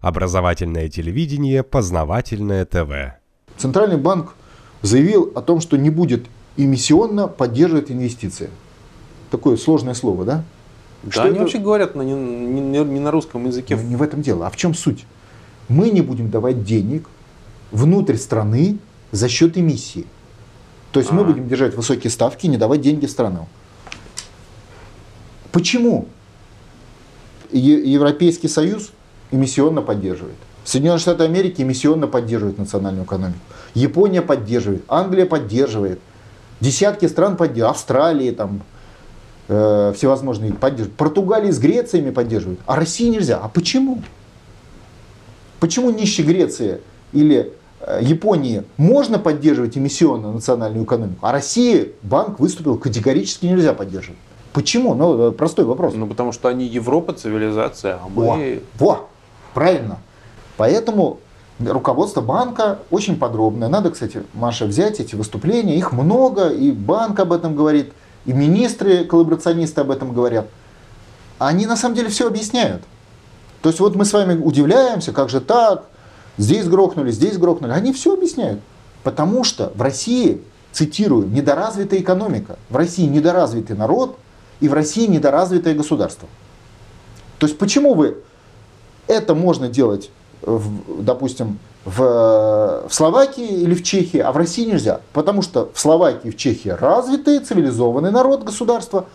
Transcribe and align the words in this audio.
Образовательное 0.00 0.88
телевидение, 0.88 1.62
познавательное 1.62 2.64
ТВ. 2.64 3.16
Центральный 3.56 3.96
банк 3.96 4.34
заявил 4.82 5.32
о 5.34 5.42
том, 5.42 5.60
что 5.60 5.76
не 5.76 5.90
будет 5.90 6.26
эмиссионно 6.56 7.26
поддерживать 7.26 7.90
инвестиции. 7.90 8.50
Такое 9.30 9.56
сложное 9.56 9.94
слово, 9.94 10.24
да? 10.24 10.44
Да, 11.02 11.10
Что 11.10 11.22
они 11.22 11.32
это? 11.32 11.40
вообще 11.40 11.58
говорят 11.58 11.94
на, 11.96 12.02
не, 12.02 12.12
не- 12.12 12.84
не 12.84 13.00
на 13.00 13.10
русском 13.10 13.44
языке. 13.46 13.76
Не 13.76 13.96
в 13.96 14.02
этом 14.02 14.22
дело. 14.22 14.46
А 14.46 14.50
в 14.50 14.56
чем 14.56 14.72
суть? 14.74 15.04
Мы 15.68 15.90
не 15.90 16.00
будем 16.00 16.30
давать 16.30 16.64
денег 16.64 17.08
внутрь 17.72 18.16
страны 18.16 18.78
за 19.12 19.28
счет 19.28 19.58
эмиссии. 19.58 20.06
То 20.92 21.00
есть 21.00 21.12
мы 21.12 21.22
А. 21.22 21.24
будем 21.24 21.48
держать 21.48 21.74
высокие 21.76 22.10
ставки 22.10 22.46
и 22.46 22.48
не 22.48 22.56
давать 22.56 22.80
деньги 22.80 23.06
в 23.06 23.10
страну. 23.10 23.48
Почему? 25.52 26.06
Е- 27.52 27.92
Европейский 27.92 28.48
Союз 28.48 28.92
эмиссионно 29.30 29.82
поддерживает. 29.82 30.36
Соединенные 30.64 30.98
Штаты 30.98 31.24
Америки 31.24 31.62
эмиссионно 31.62 32.06
поддерживают 32.06 32.58
национальную 32.58 33.04
экономику. 33.04 33.38
Япония 33.74 34.22
поддерживает, 34.22 34.82
Англия 34.88 35.26
поддерживает. 35.26 36.00
Десятки 36.60 37.06
стран 37.06 37.36
поддерживают. 37.36 37.76
Австралия 37.76 38.32
там, 38.32 38.62
э, 39.48 39.92
всевозможные 39.96 40.52
поддерживают. 40.52 40.96
Португалия 40.96 41.52
с 41.52 41.58
Грециями 41.58 42.10
поддерживают. 42.10 42.60
А 42.66 42.76
России 42.76 43.08
нельзя. 43.08 43.38
А 43.38 43.48
почему? 43.48 44.02
Почему 45.60 45.90
нищей 45.90 46.22
Греции 46.22 46.80
или 47.12 47.52
э, 47.80 48.00
Японии 48.02 48.64
можно 48.76 49.18
поддерживать 49.18 49.76
эмиссионно 49.76 50.32
национальную 50.32 50.84
экономику, 50.84 51.26
а 51.26 51.32
России 51.32 51.92
банк 52.02 52.38
выступил 52.38 52.76
категорически 52.76 53.46
нельзя 53.46 53.72
поддерживать? 53.72 54.18
Почему? 54.52 54.94
Ну, 54.94 55.28
э, 55.28 55.32
простой 55.32 55.64
вопрос. 55.64 55.94
Ну, 55.94 56.06
потому 56.06 56.32
что 56.32 56.48
они 56.48 56.66
Европа, 56.66 57.12
цивилизация, 57.12 57.98
а 58.02 58.08
мы... 58.08 58.60
Во, 58.78 58.86
во, 58.86 59.08
правильно. 59.54 59.98
Поэтому 60.56 61.20
руководство 61.60 62.20
банка 62.20 62.78
очень 62.90 63.18
подробное. 63.18 63.68
Надо, 63.68 63.90
кстати, 63.90 64.22
Маша, 64.34 64.66
взять 64.66 65.00
эти 65.00 65.14
выступления. 65.14 65.76
Их 65.76 65.92
много, 65.92 66.48
и 66.48 66.70
банк 66.70 67.18
об 67.20 67.32
этом 67.32 67.56
говорит, 67.56 67.92
и 68.26 68.32
министры, 68.32 69.04
коллаборационисты 69.04 69.80
об 69.80 69.90
этом 69.90 70.12
говорят. 70.12 70.48
Они 71.38 71.66
на 71.66 71.76
самом 71.76 71.94
деле 71.94 72.08
все 72.08 72.26
объясняют. 72.26 72.82
То 73.62 73.68
есть 73.68 73.80
вот 73.80 73.96
мы 73.96 74.04
с 74.04 74.12
вами 74.12 74.40
удивляемся, 74.40 75.12
как 75.12 75.28
же 75.28 75.40
так, 75.40 75.84
здесь 76.36 76.66
грохнули, 76.66 77.10
здесь 77.10 77.38
грохнули. 77.38 77.72
Они 77.72 77.92
все 77.92 78.14
объясняют. 78.14 78.60
Потому 79.02 79.44
что 79.44 79.72
в 79.74 79.82
России, 79.82 80.42
цитирую, 80.72 81.28
недоразвитая 81.28 82.00
экономика, 82.00 82.58
в 82.68 82.76
России 82.76 83.06
недоразвитый 83.06 83.76
народ 83.76 84.18
и 84.60 84.68
в 84.68 84.74
России 84.74 85.06
недоразвитое 85.06 85.74
государство. 85.74 86.28
То 87.38 87.46
есть 87.46 87.58
почему 87.58 87.94
вы 87.94 88.18
это 89.08 89.34
можно 89.34 89.68
делать, 89.68 90.10
в- 90.42 91.02
допустим, 91.02 91.58
в, 91.84 92.84
в 92.88 92.94
Словакии 92.94 93.62
или 93.62 93.74
в 93.74 93.82
Чехии, 93.82 94.18
а 94.18 94.30
в 94.32 94.36
России 94.36 94.64
нельзя? 94.64 95.00
Потому 95.12 95.42
что 95.42 95.70
в 95.72 95.80
Словакии 95.80 96.28
и 96.28 96.30
в 96.30 96.36
Чехии 96.36 96.68
развитый, 96.68 97.38
цивилизованный 97.40 98.10
народ, 98.10 98.44
государство. 98.44 99.06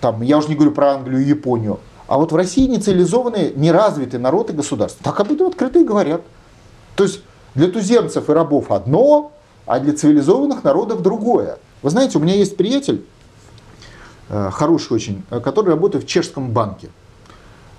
Там, 0.00 0.22
я 0.22 0.38
уже 0.38 0.48
не 0.48 0.54
говорю 0.54 0.72
про 0.72 0.92
Англию 0.92 1.22
и 1.22 1.24
Японию. 1.24 1.78
А 2.06 2.18
вот 2.18 2.32
в 2.32 2.36
России 2.36 2.66
нецивилизованный, 2.66 3.52
неразвитый 3.54 4.20
народ 4.20 4.50
и 4.50 4.52
государство. 4.52 5.02
Так 5.02 5.18
об 5.20 5.32
этом 5.32 5.46
открыто 5.48 5.78
и 5.78 5.84
говорят. 5.84 6.22
То 6.96 7.04
есть 7.04 7.20
для 7.54 7.68
туземцев 7.68 8.28
и 8.28 8.32
рабов 8.32 8.70
одно, 8.70 9.32
а 9.66 9.80
для 9.80 9.92
цивилизованных 9.94 10.64
народов 10.64 11.02
другое. 11.02 11.58
Вы 11.82 11.90
знаете, 11.90 12.18
у 12.18 12.20
меня 12.20 12.34
есть 12.34 12.56
приятель, 12.56 13.04
э, 14.28 14.50
хороший 14.52 14.94
очень, 14.94 15.24
э, 15.30 15.40
который 15.40 15.70
работает 15.70 16.04
в 16.04 16.08
чешском 16.08 16.50
банке. 16.50 16.90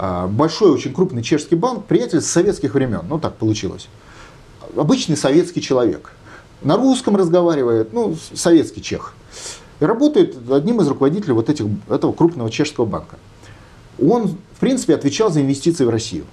А, 0.00 0.28
Большой, 0.28 0.70
очень 0.70 0.94
крупный 0.94 1.24
чешский 1.24 1.56
банк, 1.56 1.86
приятель 1.86 2.20
с 2.20 2.26
советских 2.26 2.74
времен, 2.74 3.02
ну 3.08 3.18
так 3.18 3.34
получилось. 3.34 3.88
Обычный 4.76 5.16
советский 5.16 5.60
человек. 5.60 6.12
На 6.62 6.76
русском 6.76 7.16
разговаривает, 7.16 7.92
ну, 7.92 8.16
советский 8.34 8.80
чех. 8.80 9.14
И 9.80 9.84
работает 9.84 10.36
одним 10.50 10.80
из 10.80 10.88
руководителей 10.88 11.32
вот 11.32 11.50
этих, 11.50 11.66
этого 11.88 12.12
крупного 12.12 12.48
чешского 12.48 12.84
банка. 12.84 13.16
Он, 14.00 14.28
в 14.28 14.60
принципе, 14.60 14.94
отвечал 14.94 15.30
за 15.30 15.40
инвестиции 15.40 15.84
в 15.84 15.90
Россию. 15.90 16.24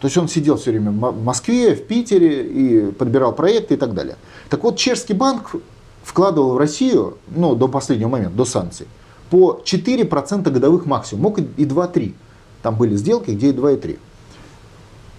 То 0.00 0.06
есть 0.06 0.16
он 0.16 0.28
сидел 0.28 0.56
все 0.56 0.70
время 0.70 0.90
в 0.90 0.94
Мо- 0.94 1.10
в 1.10 1.22
Москве, 1.22 1.74
в 1.74 1.86
Питере 1.86 2.46
и 2.46 2.92
подбирал 2.92 3.34
проекты 3.34 3.74
и 3.74 3.76
так 3.76 3.92
далее. 3.92 4.16
Так 4.48 4.64
вот, 4.64 4.78
чешский 4.78 5.14
банк 5.14 5.54
вкладывал 6.02 6.54
в 6.54 6.58
Россию, 6.58 7.18
ну, 7.28 7.54
до 7.54 7.68
последнего 7.68 8.08
момента, 8.08 8.36
до 8.36 8.46
санкций, 8.46 8.86
по 9.30 9.60
4% 9.64 10.50
годовых 10.50 10.86
максимум, 10.86 11.24
мог 11.24 11.38
и 11.38 11.64
2-3. 11.64 12.14
Там 12.62 12.76
были 12.76 12.96
сделки, 12.96 13.30
где 13.30 13.50
и 13.50 13.52
2,3. 13.52 13.98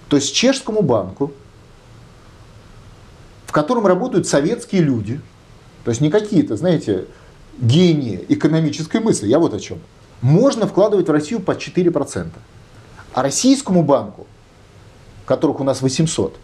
То 0.10 0.16
есть 0.16 0.34
чешскому 0.34 0.82
банку, 0.82 1.32
в 3.46 3.52
котором 3.52 3.86
работают 3.86 4.28
советские 4.28 4.82
люди, 4.82 5.20
то 5.84 5.92
есть 5.92 6.02
не 6.02 6.10
какие-то, 6.10 6.56
знаете, 6.56 7.06
гении 7.60 8.26
экономической 8.30 9.02
мысли, 9.02 9.28
я 9.28 9.40
вот 9.40 9.54
о 9.54 9.60
чем, 9.60 9.80
можно 10.22 10.68
вкладывать 10.68 11.08
в 11.08 11.12
Россию 11.12 11.42
по 11.42 11.52
4%. 11.52 12.30
А 13.14 13.22
российскому 13.22 13.84
банку, 13.84 14.26
которых 15.26 15.60
у 15.60 15.64
нас 15.64 15.82
800, 15.82 16.38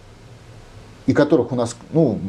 и 1.08 1.14
которых 1.14 1.52
у 1.52 1.56
нас 1.56 1.76
ну, 1.94 2.20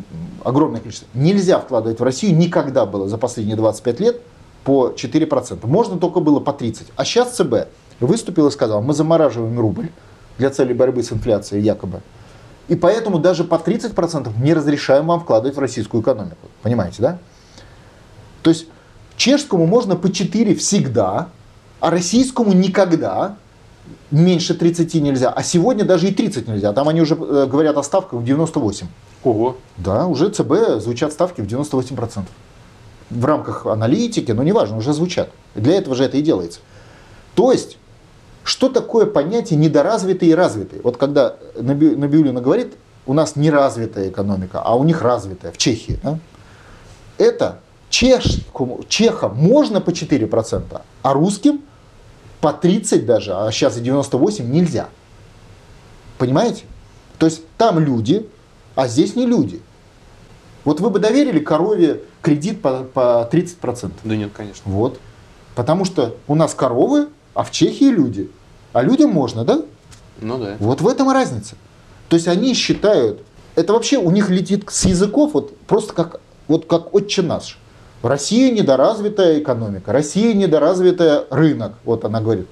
огромное 0.45 0.81
количество, 0.81 1.09
нельзя 1.13 1.59
вкладывать 1.59 1.99
в 1.99 2.03
Россию, 2.03 2.37
никогда 2.37 2.87
было 2.87 3.09
за 3.09 3.19
последние 3.19 3.57
25 3.57 4.01
лет 4.01 4.23
по 4.65 4.91
4%. 4.97 5.67
Можно 5.67 5.99
только 5.99 6.21
было 6.21 6.41
по 6.41 6.51
30%. 6.51 6.87
А 6.97 7.05
сейчас 7.05 7.37
ЦБ 7.37 7.69
выступил 8.01 8.49
и 8.49 8.51
сказал, 8.51 8.83
мы 8.83 8.95
замораживаем 8.95 9.59
рубль 9.59 9.91
для 10.39 10.51
цели 10.51 10.73
борьбы 10.73 11.03
с 11.03 11.13
инфляцией 11.13 11.63
якобы. 11.63 12.01
И 12.69 12.77
поэтому 12.77 13.19
даже 13.19 13.45
по 13.45 13.57
30% 13.57 14.33
не 14.41 14.55
разрешаем 14.55 15.07
вам 15.07 15.21
вкладывать 15.21 15.57
в 15.57 15.61
российскую 15.61 16.03
экономику. 16.03 16.49
Понимаете, 16.63 17.03
да? 17.03 17.19
То 18.43 18.51
есть 18.51 18.67
чешскому 19.17 19.67
можно 19.67 19.97
по 19.97 20.11
4 20.11 20.55
всегда, 20.55 21.29
а 21.81 21.91
российскому 21.91 22.53
никогда. 22.53 23.37
Меньше 24.13 24.55
30 24.55 24.95
нельзя. 24.95 25.31
А 25.31 25.43
сегодня 25.43 25.85
даже 25.85 26.09
и 26.09 26.13
30 26.13 26.47
нельзя. 26.47 26.73
Там 26.73 26.89
они 26.89 27.01
уже 27.01 27.15
э, 27.15 27.47
говорят 27.51 27.77
о 27.77 27.83
ставках 27.83 28.21
в 28.21 28.25
98. 28.25 28.87
Ого. 29.25 29.57
Да, 29.77 30.07
уже 30.07 30.31
ЦБ 30.31 30.81
звучат 30.81 31.13
ставки 31.13 31.41
в 31.41 31.47
98%. 31.47 32.23
В 33.11 33.25
рамках 33.25 33.67
аналитики, 33.67 34.31
но 34.31 34.45
неважно, 34.45 34.77
уже 34.77 34.93
звучат. 34.93 35.31
Для 35.57 35.75
этого 35.75 35.97
же 35.97 36.05
это 36.05 36.19
и 36.19 36.23
делается. 36.23 36.61
То 37.35 37.51
есть, 37.51 37.79
что 38.45 38.69
такое 38.69 39.07
понятие 39.07 39.59
недоразвитый 39.59 40.29
и 40.29 40.35
развитый? 40.35 40.81
Вот 40.83 40.97
когда 40.97 41.37
Наби- 41.57 41.97
Набиуллина 41.97 42.41
говорит, 42.41 42.75
у 43.07 43.13
нас 43.13 43.37
неразвитая 43.37 44.09
экономика, 44.11 44.61
а 44.63 44.77
у 44.77 44.85
них 44.85 45.03
развитая, 45.03 45.53
в 45.53 45.59
Чехии. 45.59 45.99
да? 46.03 46.19
Это 47.19 47.59
чешскому, 47.91 48.81
чехам 48.89 49.37
можно 49.37 49.81
по 49.81 49.91
4%, 49.91 50.81
а 51.03 51.13
русским 51.13 51.61
по 52.41 52.53
30 52.53 53.05
даже, 53.05 53.35
а 53.35 53.51
сейчас 53.53 53.77
и 53.77 53.81
98 53.81 54.51
нельзя. 54.51 54.89
Понимаете? 56.19 56.65
То 57.19 57.27
есть 57.27 57.43
там 57.59 57.79
люди, 57.79 58.29
а 58.75 58.89
здесь 58.89 59.17
не 59.17 59.27
люди. 59.27 59.61
Вот 60.65 60.81
вы 60.81 60.91
бы 60.91 60.99
доверили 60.99 61.39
корове 61.41 62.03
кредит 62.23 62.63
по, 62.63 62.85
по 62.85 63.29
30%. 63.31 63.93
Да 64.05 64.17
нет, 64.17 64.31
конечно. 64.35 64.71
Вот. 64.71 64.99
Потому 65.55 65.85
что 65.85 66.17
у 66.29 66.35
нас 66.35 66.55
коровы, 66.55 67.09
а 67.35 67.45
в 67.45 67.51
Чехии 67.51 67.91
люди. 67.91 68.31
А 68.73 68.83
людям 68.83 69.11
можно, 69.11 69.45
да? 69.45 69.63
Ну 70.21 70.39
да. 70.39 70.57
Вот 70.59 70.81
в 70.81 70.89
этом 70.89 71.11
и 71.11 71.15
разница. 71.15 71.57
То 72.09 72.17
есть 72.17 72.29
они 72.29 72.55
считают, 72.55 73.23
это 73.55 73.73
вообще 73.73 73.99
у 73.99 74.11
них 74.11 74.31
летит 74.31 74.65
с 74.69 74.85
языков 74.85 75.35
вот 75.35 75.57
просто 75.61 75.93
как, 75.93 76.21
вот 76.49 76.67
как 76.67 76.95
отче 76.95 77.23
наш. 77.23 77.59
Россия 78.03 78.51
недоразвитая 78.51 79.41
экономика, 79.41 79.93
Россия 79.93 80.33
недоразвитая 80.33 81.25
рынок. 81.31 81.75
Вот 81.85 82.05
она 82.05 82.21
говорит. 82.21 82.47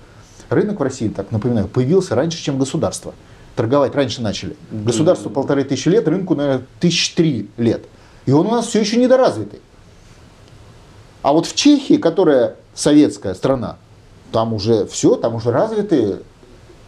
Рынок 0.50 0.81
в 0.81 0.83
России, 0.83 1.09
так 1.09 1.31
напоминаю, 1.31 1.69
появился 1.69 2.15
раньше, 2.15 2.43
чем 2.43 2.59
государство. 2.59 3.15
Торговать 3.55 3.94
раньше 3.94 4.23
начали. 4.23 4.56
Государству 4.70 5.31
полторы 5.31 5.64
тысячи 5.64 5.88
лет, 5.88 6.06
рынку, 6.06 6.35
наверное, 6.35 6.64
тысяч 6.81 7.14
три 7.14 7.50
лет. 7.56 7.85
И 8.25 8.31
он 8.31 8.47
у 8.47 8.50
нас 8.50 8.67
все 8.67 8.81
еще 8.81 8.97
недоразвитый. 8.97 9.61
А 11.23 11.32
вот 11.32 11.47
в 11.47 11.55
Чехии, 11.55 11.97
которая 11.97 12.56
советская 12.75 13.35
страна, 13.35 13.76
там 14.33 14.55
уже 14.55 14.87
все, 14.87 15.17
там 15.17 15.35
уже 15.35 15.51
развитые 15.51 16.21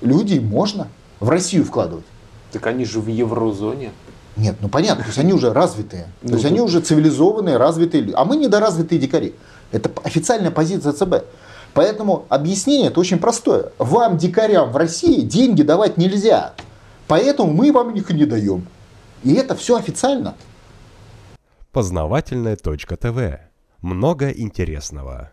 люди, 0.01 0.39
можно 0.39 0.89
в 1.21 1.29
Россию 1.29 1.65
вкладывать. 1.65 2.05
Так 2.53 2.67
они 2.67 2.85
же 2.85 3.01
в 3.01 3.07
еврозоне. 3.07 3.93
Нет, 4.37 4.57
ну 4.61 4.69
понятно, 4.69 5.03
то 5.05 5.09
есть 5.09 5.19
они 5.19 5.33
уже 5.33 5.53
развитые. 5.53 6.05
То 6.23 6.29
Ну, 6.29 6.35
есть 6.35 6.45
они 6.45 6.61
уже 6.61 6.81
цивилизованные, 6.81 7.57
развитые 7.57 8.03
люди. 8.03 8.15
А 8.17 8.25
мы 8.25 8.37
недоразвитые 8.37 8.99
дикари. 8.99 9.35
Это 9.73 9.91
официальная 10.03 10.51
позиция 10.51 10.93
ЦБ. 10.93 11.25
Поэтому 11.75 12.27
объяснение 12.29 12.89
это 12.89 12.99
очень 13.01 13.19
простое. 13.19 13.73
Вам, 13.79 14.17
дикарям 14.17 14.73
в 14.73 14.77
России, 14.77 15.21
деньги 15.21 15.63
давать 15.63 15.97
нельзя. 15.97 16.55
Поэтому 17.07 17.53
мы 17.53 17.73
вам 17.73 17.95
их 17.95 18.11
не 18.11 18.25
даем. 18.25 18.67
И 19.23 19.35
это 19.35 19.55
все 19.55 19.77
официально. 19.77 20.35
Познавательное 21.73 22.57
точка 22.57 22.97
ТВ. 22.97 23.41
Много 23.83 24.31
интересного. 24.31 25.33